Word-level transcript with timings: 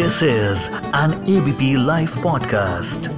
This 0.00 0.22
is 0.22 0.62
an 0.96 1.12
ABP 1.28 1.86
live 1.86 2.10
podcast 2.22 3.08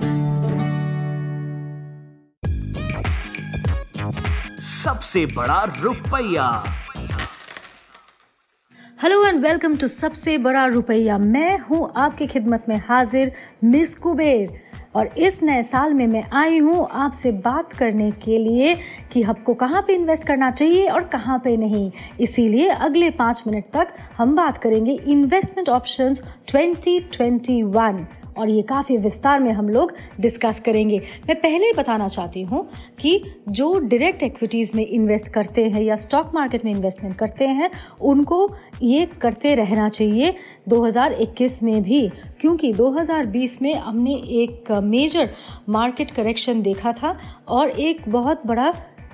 सबसे 4.68 5.24
बड़ा 5.26 5.62
रुपया। 5.82 6.46
हेलो 9.02 9.24
एंड 9.26 9.42
वेलकम 9.42 9.76
टू 9.76 9.88
सबसे 9.88 10.36
बड़ा 10.38 10.66
रुपया। 10.66 11.18
मैं 11.18 11.58
हूँ 11.58 11.92
आपकी 11.96 12.26
खिदमत 12.26 12.64
में 12.68 12.76
हाजिर 12.88 13.32
मिस 13.64 13.96
कुबेर। 13.96 14.60
और 14.94 15.06
इस 15.18 15.42
नए 15.42 15.62
साल 15.62 15.94
में 15.94 16.06
मैं 16.06 16.24
आई 16.32 16.58
हूँ 16.58 16.86
आपसे 16.92 17.32
बात 17.44 17.72
करने 17.72 18.10
के 18.24 18.38
लिए 18.38 18.74
कि 19.12 19.22
हमको 19.22 19.54
कहाँ 19.54 19.82
पे 19.82 19.94
इन्वेस्ट 19.94 20.26
करना 20.26 20.50
चाहिए 20.50 20.88
और 20.88 21.04
कहाँ 21.04 21.38
पे 21.38 21.56
नहीं। 21.56 21.90
इसीलिए 22.20 22.68
अगले 22.68 23.10
पाँच 23.10 23.42
मिनट 23.46 23.64
तक 23.74 23.94
हम 24.18 24.34
बात 24.36 24.58
करेंगे 24.58 24.92
इन्वेस्टमेंट 25.06 25.68
ऑप्शंस 25.68 26.22
2021 26.54 28.21
और 28.38 28.50
ये 28.50 28.62
काफ़ी 28.62 28.96
विस्तार 28.96 29.40
में 29.40 29.50
हम 29.52 29.68
लोग 29.68 29.92
डिस्कस 30.20 30.60
करेंगे। 30.60 30.98
मैं 31.28 31.36
पहले 31.40 31.66
ही 31.66 31.72
बताना 31.72 32.08
चाहती 32.08 32.42
हूँ 32.42 32.66
कि 33.00 33.22
जो 33.48 33.78
डायरेक्ट 33.78 34.22
एक्विटीज़ 34.22 34.72
में 34.74 34.86
इन्वेस्ट 34.86 35.28
करते 35.28 35.68
हैं 35.68 35.82
या 35.82 35.96
स्टॉक 35.96 36.30
मार्केट 36.34 36.64
में 36.64 36.72
इन्वेस्टमेंट 36.72 37.16
करते 37.16 37.46
हैं, 37.46 37.70
उनको 38.00 38.48
ये 38.82 39.06
करते 39.20 39.54
रहना 39.54 39.88
चाहिए 39.88 40.34
2021 40.68 41.62
में 41.62 41.82
भी। 41.82 42.08
क्योंकि 42.40 42.72
2020 42.72 43.62
में 43.62 43.74
हमने 43.74 44.14
एक 44.14 44.72
मेजर 44.72 45.30
मार्केट 45.68 46.10
करेक्शन 46.10 46.62
देखा 46.62 46.92
था 46.92 47.18
और 47.48 47.70
एक 47.70 48.00
बहुत 48.08 48.46
बड़ा 48.46 48.72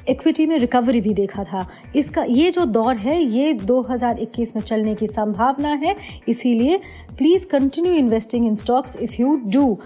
इक्विटी 0.08 0.46
में 0.46 0.58
रिकवरी 0.58 1.00
भी 1.00 1.14
देखा 1.14 1.44
था। 1.44 1.66
इसका 1.96 2.22
ये 2.22 2.50
जो 2.50 2.64
दौर 2.66 2.96
है, 2.96 3.20
ये 3.22 3.52
2021 3.54 4.54
में 4.56 4.62
चलने 4.62 4.94
की 4.94 5.06
संभावना 5.06 5.72
है। 5.74 5.96
इसीलिए 6.28 6.80
please 7.19 7.46
continue 7.46 7.92
investing 7.94 8.46
in 8.46 8.55
stocks 8.55 8.96
if 8.96 9.20
you 9.20 9.41
do 9.46 9.78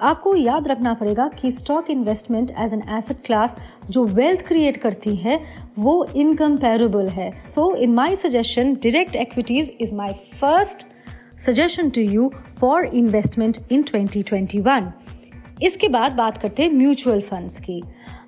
आपको 0.00 0.34
याद 0.36 0.68
रखना 0.68 0.92
पड़ेगा 0.94 1.26
कि 1.30 1.50
stock 1.50 1.88
investment 1.90 2.50
as 2.58 2.72
an 2.72 2.82
asset 2.96 3.24
class 3.24 3.56
जो 3.90 4.04
वेल्थ 4.04 4.46
क्रिएट 4.46 4.76
करती 4.76 5.14
है, 5.16 5.40
वो 5.78 6.04
इनकम्पेरेबल 6.16 7.08
है। 7.08 7.30
So 7.46 7.74
in 7.76 7.94
my 7.94 8.16
suggestion 8.16 8.72
direct 8.74 9.16
equities 9.16 9.72
is 9.80 9.94
my 9.94 10.12
first 10.40 10.86
suggestion 11.40 11.90
to 11.90 12.02
you 12.02 12.30
for 12.60 12.86
investment 12.94 13.58
in 13.72 13.82
2021 13.84 14.92
इसके 15.62 15.88
बाद 15.88 16.12
बात 16.12 16.38
करते 16.38 16.62
हैं 16.62 16.72
म्यूचुअल 16.72 17.20
फंड्स 17.20 17.60
की। 17.60 17.82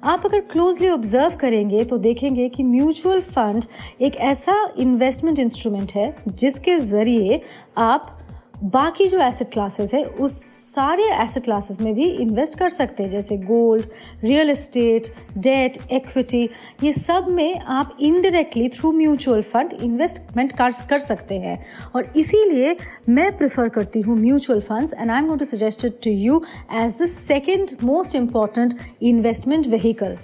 आप 0.04 0.26
अगर 0.26 0.40
क्लोजली 0.42 0.88
ऑब्ज़र्व 0.88 1.36
करेंगे 1.36 1.84
तो 1.84 1.96
देखेंगे 1.98 2.48
कि 2.48 2.62
म्यूचुअल 2.62 3.20
फंड 3.20 3.64
एक 4.00 4.16
ऐसा 4.16 4.54
इन्वेस्टमेंट 4.78 5.38
इंस्ट्रूमेंट 5.38 5.92
है 5.92 6.14
जिसके 6.28 6.78
ज़रिए 6.78 7.40
आप 7.78 8.18
बाकी 8.64 9.06
जो 9.08 9.18
एसेट 9.20 9.50
क्लासेस 9.52 9.92
है, 9.94 10.02
उस 10.02 10.32
सारे 10.64 11.02
एसेट 11.14 11.44
क्लासेस 11.44 11.80
में 11.80 11.92
भी 11.94 12.04
इन्वेस्ट 12.04 12.58
कर 12.58 12.68
सकते 12.68 13.02
हैं, 13.02 13.10
जैसे 13.10 13.36
gold 13.38 13.86
real 14.24 14.50
estate 14.50 15.08
debt 15.38 15.78
equity 15.92 16.42
ये 16.82 16.92
सब 16.92 17.26
में 17.30 17.58
आप 17.58 17.96
indirectly 18.00 18.68
through 18.68 18.92
mutual 18.92 19.42
fund 19.42 19.72
investment 19.82 20.52
कर 20.88 20.98
सकते 20.98 21.38
हैं। 21.38 21.58
और 21.94 22.12
इसीलिए 22.16 22.76
मैं 23.08 23.30
प्रिफर 23.38 23.68
करती 23.68 24.00
हूँ 24.00 24.16
mutual 24.18 24.60
funds 24.60 24.94
and 24.94 25.10
I 25.10 25.18
am 25.18 25.26
going 25.26 25.38
to 25.38 25.44
suggested 25.44 25.92
to 26.04 26.10
you 26.10 26.42
as 26.74 26.96
the 27.02 27.06
second 27.06 27.76
most 27.84 28.14
important 28.14 28.74
investment 29.02 29.66
vehicle 29.66 30.16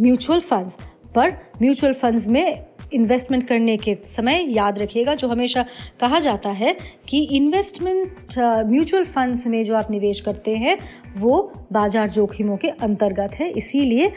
mutual 0.00 0.40
funds 0.40 0.78
पर 1.14 1.30
म्यूचुअल 1.62 1.92
फंड्स 1.94 2.28
में 2.28 2.67
इन्वेस्टमेंट 2.92 3.46
करने 3.48 3.76
के 3.76 3.96
समय 4.06 4.44
याद 4.50 4.78
रखिएगा, 4.78 5.14
जो 5.14 5.28
हमेशा 5.28 5.64
कहा 6.00 6.18
जाता 6.20 6.50
है 6.52 6.76
कि 7.08 7.22
इन्वेस्टमेंट 7.36 8.38
म्यूचुअल 8.66 9.04
फंड्स 9.06 9.46
में 9.46 9.62
जो 9.64 9.74
आप 9.76 9.90
निवेश 9.90 10.20
करते 10.20 10.56
हैं, 10.56 10.78
वो 11.16 11.40
बाज़ार 11.72 12.08
जोखिमों 12.10 12.56
के 12.56 12.68
अंतर्गत 12.68 13.34
है। 13.40 13.50
इसीलिए 13.52 14.12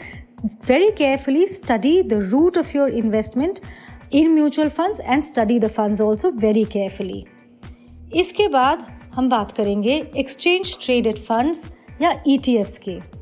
very 0.66 0.90
carefully 0.90 1.46
study 1.48 2.02
the 2.02 2.18
route 2.22 2.58
of 2.58 2.76
your 2.76 2.90
investment 2.94 3.58
in 4.12 4.30
mutual 4.30 4.68
funds 4.70 5.00
and 5.00 5.22
study 5.22 5.58
the 5.58 5.68
funds 5.68 6.00
also 6.00 6.30
very 6.38 6.64
carefully 6.72 7.24
इसके 8.14 8.48
बाद 8.48 8.86
हम 9.14 9.28
बात 9.28 9.52
करेंगे 9.52 10.02
एक्सचेंज 10.16 10.76
ट्रेडेड 10.84 11.18
फंड्स 11.20 11.68
या 12.02 12.12
ई 12.28 12.36
e 12.38 12.64
के। 12.78 13.21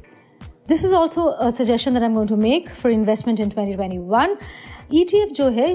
This 0.71 0.85
is 0.85 0.95
also 0.95 1.51
suggestion 1.51 1.97
I 1.97 2.05
am 2.05 2.15
going 2.15 2.29
to 2.29 2.37
make 2.39 2.69
for 2.71 2.93
investment 2.93 3.41
in 3.41 3.49
2021 3.51 4.37
ETF 4.95 5.33
जो 5.33 5.49
है 5.49 5.71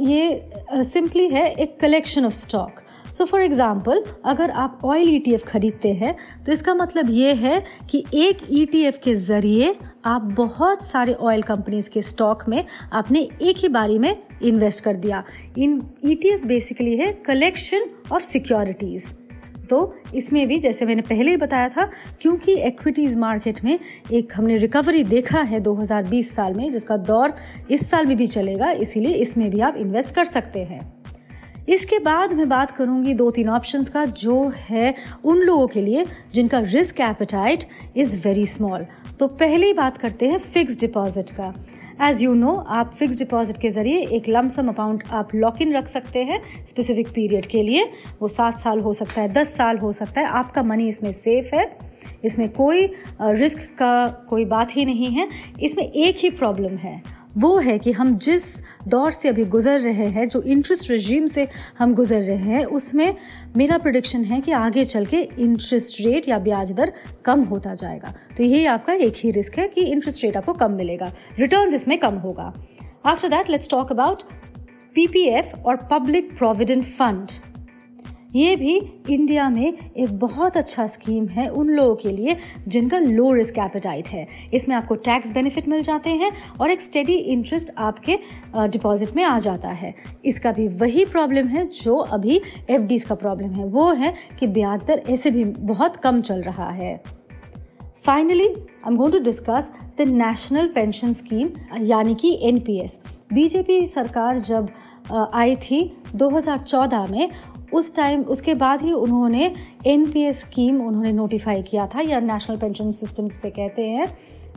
ये 0.00 0.82
सिंपली 0.84 1.28
है 1.28 1.50
एक 1.52 1.78
collection 1.80 2.24
of 2.26 2.32
stock 2.34 2.80
so 3.12 3.24
for 3.24 3.42
example 3.42 4.02
अगर 4.24 4.50
आप 4.50 4.80
ऑयल 4.84 5.08
ईटीएफ 5.08 5.44
खरीदते 5.48 5.92
हैं 5.92 6.14
तो 6.46 6.52
इसका 6.52 6.74
मतलब 6.74 7.10
ये 7.10 7.34
है 7.34 7.62
कि 7.90 8.04
एक 8.14 8.38
ईटीएफ 8.50 8.98
के 9.04 9.14
ज़रिए 9.16 9.74
आप 10.06 10.22
बहुत 10.36 10.82
सारे 10.84 11.12
ऑयल 11.14 11.42
कंपनीज़ 11.42 11.90
के 11.90 12.02
स्टॉक 12.02 12.44
में 12.48 12.64
आपने 12.92 13.28
एक 13.42 13.58
ही 13.58 13.68
बारी 13.68 13.98
में 13.98 14.16
इन्वेस्ट 14.42 14.84
कर 14.84 14.96
दिया। 14.96 15.22
इन 15.58 15.80
ईटीएफ 16.04 16.44
बेसिकली 16.46 16.96
है 16.96 17.12
कलेक्शन 17.26 17.86
ऑफ़ 18.12 18.22
सिक्योरिटीज़ 18.22 19.12
तो 19.74 19.94
इसमें 20.14 20.46
भी, 20.48 20.58
जैसे 20.58 20.86
मैंने 20.86 21.02
पहले 21.02 21.30
ही 21.30 21.36
बताया 21.36 21.68
था, 21.68 21.90
क्योंकि 22.20 22.52
एक्विटीज़ 22.52 23.18
मार्केट 23.18 23.64
में 23.64 23.78
एक 24.12 24.32
हमने 24.34 24.56
रिकवरी 24.56 25.04
देखा 25.04 25.40
है 25.40 25.60
2020 25.60 26.34
साल 26.34 26.54
में, 26.54 26.70
जिसका 26.72 26.96
दौर 26.96 27.34
इस 27.70 27.90
साल 27.90 28.06
में 28.06 28.16
भी 28.16 28.26
चलेगा, 28.26 28.70
इसीलिए 28.70 29.12
इसमें 29.12 29.50
भी 29.50 29.60
आप 29.60 29.76
इन्वेस्ट 29.76 30.14
कर 30.14 30.24
सकते 30.24 30.64
हैं। 30.64 30.93
इसके 31.68 31.98
बाद 31.98 32.32
मैं 32.32 32.48
बात 32.48 32.70
करूँगी 32.70 33.14
दो 33.14 33.30
तीन 33.30 33.48
ऑप्शंस 33.48 33.88
का 33.88 34.04
जो 34.04 34.52
है 34.58 34.94
उन 35.24 35.38
लोगों 35.38 35.66
के 35.66 35.80
लिए 35.80 36.04
जिनका 36.34 36.58
risk 36.58 37.00
appetite 37.00 37.64
is 37.96 38.16
very 38.24 38.46
small 38.46 38.86
तो 39.20 39.26
पहले 39.26 39.66
ही 39.66 39.72
बात 39.72 39.96
करते 39.96 40.28
हैं 40.28 40.38
फिक्स 40.38 40.78
डिपॉजिट 40.80 41.30
का। 41.30 41.52
एज 42.02 42.22
यू 42.22 42.34
नो 42.34 42.54
आप 42.68 42.94
फिक्स 42.94 43.18
डिपॉजिट 43.18 43.56
के 43.56 43.70
ज़रिए 43.70 44.00
एक 44.08 44.28
लमसम 44.28 44.68
अमाउंट 44.68 45.02
आप 45.10 45.34
लॉक 45.34 45.62
इन 45.62 45.72
रख 45.72 45.88
सकते 45.88 46.22
हैं 46.24 46.40
स्पेसिफिक 46.66 47.08
पीरियड 47.08 47.46
के 47.46 47.62
लिए। 47.62 47.84
वो 48.22 48.28
सात 48.28 48.58
साल 48.58 48.80
हो 48.80 48.92
सकता 48.92 49.20
है, 49.22 49.32
दस 49.32 49.56
साल 49.56 49.78
हो 49.78 49.92
सकता 49.92 50.20
है। 50.20 50.26
आपका 50.28 50.62
मनी 50.62 50.88
इसमें 50.88 51.12
सेफ़ 51.12 51.54
है। 51.54 51.66
इसमें 52.24 52.48
कोई 52.52 52.86
रिस्क 53.22 53.58
का 53.78 54.06
कोई 54.28 54.44
बात 54.44 54.76
ही 54.76 54.84
नहीं 54.84 55.10
है। 55.10 55.28
इसमें 55.62 55.84
एक 55.84 56.16
ही 56.18 56.30
प्रॉब्लम 56.32 56.76
है। 56.76 57.02
वो 57.36 57.58
है 57.58 57.78
कि 57.78 57.92
हम 57.92 58.18
जिस 58.18 58.44
दौर 58.88 59.12
से 59.12 59.28
अभी 59.28 59.44
गुजर 59.44 59.80
रहे 59.80 60.08
हैं, 60.08 60.28
जो 60.28 60.42
इंटरेस्ट 60.42 60.90
रजीम 60.90 61.26
से 61.26 61.48
हम 61.78 61.94
गुजर 61.94 62.22
रहे 62.22 62.36
हैं, 62.36 62.64
उसमें 62.64 63.14
मेरा 63.56 63.78
प्रोडिक्शन 63.78 64.24
है 64.24 64.40
कि 64.40 64.52
आगे 64.52 64.84
चल 64.84 65.06
के 65.06 65.20
इंटरेस्ट 65.38 66.00
रेट 66.00 66.28
या 66.28 66.38
ब्याज 66.38 66.72
दर 66.72 66.92
कम 67.24 67.42
होता 67.42 67.74
जाएगा। 67.74 68.14
तो 68.36 68.42
यही 68.42 68.66
आपका 68.66 68.92
एक 68.92 69.12
ही 69.16 69.30
रिस्क 69.30 69.58
है 69.58 69.68
कि 69.68 69.80
इंटरेस्ट 69.80 70.24
रेट 70.24 70.36
आपको 70.36 70.52
कम 70.52 70.72
मिलेगा। 70.72 71.12
रिटर्न 71.38 71.74
इसमें 71.74 71.98
कम 71.98 72.14
होगा। 72.14 72.52
After 73.06 73.28
that 73.28 73.50
let's 73.50 73.70
talk 73.70 73.92
about 73.92 74.22
PPF 74.94 75.52
और 75.66 75.76
पब्लिक 75.76 76.36
प्रोविडेंट 76.38 76.84
फंड 76.84 77.30
ये 78.34 78.54
भी 78.56 78.76
इंडिया 79.10 79.48
में 79.50 79.66
एक 79.66 80.18
बहुत 80.18 80.56
अच्छा 80.56 80.86
स्कीम 80.86 81.26
है 81.28 81.48
उन 81.48 81.68
लोगों 81.68 81.94
के 81.96 82.10
लिए 82.10 82.36
जिनका 82.68 82.98
लो 82.98 83.32
रिस्क 83.32 83.58
एपेटाइट 83.58 84.08
है। 84.08 84.26
इसमें 84.54 84.74
आपको 84.76 84.94
टैक्स 85.04 85.32
बेनिफिट 85.32 85.68
मिल 85.68 85.82
जाते 85.82 86.10
हैं 86.12 86.30
और 86.60 86.70
एक 86.70 86.82
स्टेडी 86.82 87.14
इंटरेस्ट 87.14 87.70
आपके 87.78 88.18
डिपॉजिट 88.56 89.16
में 89.16 89.22
आ 89.24 89.38
जाता 89.38 89.68
है। 89.68 89.94
इसका 90.24 90.52
भी 90.52 90.68
वही 90.68 91.04
प्रॉब्लम 91.06 91.48
है 91.48 91.64
जो 91.74 91.96
अभी 91.96 92.40
एफ़ 92.70 93.06
का 93.08 93.14
प्रॉब्लम 93.14 93.50
है। 93.50 93.66
वो 93.66 93.92
है 93.92 94.14
कि 94.40 94.46
ब्याज 94.48 94.84
दर 94.84 95.02
ऐसे 95.10 95.30
भी 95.30 95.44
बहुत 95.44 95.96
कम 95.96 96.20
चल 96.20 96.42
रहा 96.42 96.70
है। 96.70 97.02
Finally 98.04 98.46
I 98.46 98.88
am 98.88 98.96
going 98.96 99.12
to 99.12 99.18
discuss 99.18 99.72
the 99.98 100.08
national 100.08 100.66
pension 100.68 101.12
scheme 101.12 101.48
यानी 101.80 102.14
कि 102.14 102.38
एनपीएस 102.42 102.98
बीजेपी 103.32 103.84
सरकार 103.86 104.38
जब 104.38 104.68
आई 105.34 105.56
थी 105.56 105.80
2014 106.16 107.10
में 107.10 107.28
उस 107.74 107.94
टाइम 107.96 108.22
उसके 108.24 108.54
बाद 108.56 108.80
ही 108.80 108.92
उन्होंने 108.92 109.52
एनपीएस 109.86 110.40
स्कीम 110.40 110.80
उन्होंने 110.80 111.12
नोटिफाई 111.12 111.62
किया 111.62 111.86
था, 111.86 112.00
या 112.00 112.20
नेशनल 112.22 112.56
पेंशन 112.56 112.90
सिस्टम 112.92 113.28
से 113.30 113.50
कहते 113.50 113.88
हैं। 113.88 114.16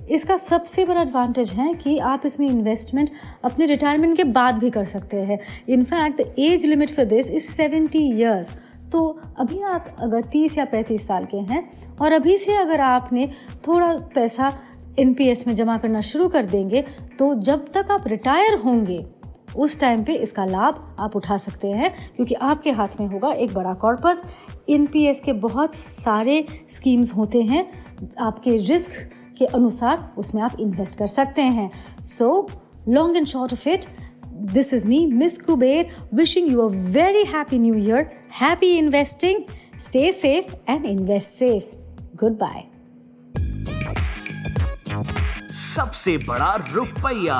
इसका 0.10 0.38
सबसे 0.38 0.86
बड़ा 0.86 1.02
एडवांटेज 1.02 1.50
है 1.52 1.74
कि 1.74 1.98
आप 2.00 2.26
इसमें 2.26 2.48
इन्वेस्टमेंट 2.48 3.10
अपने 3.44 3.66
रिटायरमेंट 3.66 4.16
के 4.18 4.24
बाद 4.24 4.56
भी 4.56 4.70
कर 4.70 4.86
सकते 4.86 5.18
हैं। 5.20 5.40
In fact 5.70 6.40
age 6.40 6.66
limit 6.66 6.90
for 6.90 7.06
this 7.06 7.32
is 7.32 7.52
seventy 7.52 8.00
years 8.12 8.52
तो 8.92 9.02
अभी 9.40 9.62
आप 9.64 9.96
अगर 10.00 10.22
तीस 10.24 10.58
या 10.58 10.66
पैंतीस 10.66 11.08
साल 11.08 11.26
के 11.26 11.38
हैं, 11.38 11.70
और 12.02 12.14
अभी 12.14 12.38
से 12.38 12.56
अगर 12.56 12.82
आपने 12.82 13.30
थोड़ा 13.68 13.94
पैसा 14.16 14.54
एनपीएस 15.00 15.46
में 15.48 15.54
जमा 15.56 15.78
करना 15.78 16.02
शुरू 16.04 16.28
कर 16.28 16.46
देंगे 16.46 16.84
तो 17.20 17.34
जब 17.42 17.66
तक 17.74 17.92
आप 17.92 18.08
रिटायर 18.08 18.60
होंगे 18.60 19.06
उस 19.56 19.80
टाइम 19.80 20.04
पे 20.04 20.14
इसका 20.16 20.46
लाभ 20.46 20.96
आप 21.00 21.16
उठा 21.16 21.38
सकते 21.38 21.68
हैं, 21.70 21.94
क्योंकि 22.16 22.36
आपके 22.36 22.72
हाथ 22.72 23.00
में 23.00 23.08
होगा 23.08 23.32
एक 23.32 23.54
बड़ा 23.54 23.74
कॉर्पस 23.76 24.24
इन 24.70 24.88
के 24.96 25.34
बहुत 25.34 25.76
सारे 25.76 26.46
स्कीम्स 26.70 27.14
होते 27.16 27.42
हैं, 27.42 27.66
आपके 28.20 28.58
रिस्क 28.58 28.92
के 29.38 29.46
अनुसार 29.46 30.14
उसमें 30.18 30.42
आप 30.42 30.60
इन्वेस्ट 30.60 31.00
कर 31.00 31.08
सकते 31.08 31.42
हैं. 31.42 31.70
So 32.04 32.48
long 32.90 33.18
and 33.18 33.26
short 33.26 33.54
of 33.54 33.68
it 33.70 33.86
this 34.54 34.74
is 34.74 34.88
me 34.88 35.06
miss 35.06 35.38
Kuber 35.38 35.90
wishing 36.14 36.52
you 36.52 36.62
a 36.62 36.70
very 36.92 37.24
happy 37.26 37.60
new 37.60 37.76
year 37.76 38.10
happy 38.42 38.72
investing 38.78 39.44
stay 39.82 40.12
safe 40.12 40.54
and 40.70 40.86
invest 40.86 41.32
safe 41.32 41.76
good 42.16 42.38
bye 42.38 42.64
सबसे 45.76 46.18
बड़ा 46.18 46.56
रुपया। 46.72 47.40